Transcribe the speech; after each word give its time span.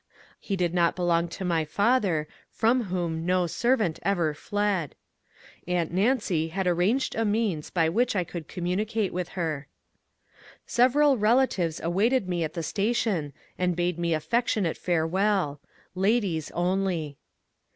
He 0.39 0.55
did 0.55 0.73
not 0.73 0.95
belong 0.95 1.27
to 1.27 1.45
my 1.45 1.63
father, 1.63 2.27
from 2.49 2.85
whom 2.85 3.23
no 3.23 3.45
servant 3.45 3.99
ever 4.01 4.33
fled. 4.33 4.95
Aunt 5.67 5.91
Nancy 5.91 6.47
had 6.47 6.65
arranged 6.65 7.13
a 7.13 7.23
means 7.23 7.69
by 7.69 7.87
which 7.87 8.15
I 8.15 8.23
could 8.23 8.47
commu 8.47 8.77
nicate 8.77 9.11
with 9.11 9.29
her. 9.37 9.67
Several 10.65 11.19
relatives 11.19 11.79
awaited 11.83 12.27
me 12.27 12.43
at 12.43 12.55
the 12.55 12.63
station 12.63 13.31
and 13.59 13.75
bade 13.75 13.99
me 13.99 14.15
affectionate 14.15 14.75
farewell. 14.75 15.61
Ladies 15.93 16.49
only 16.55 17.19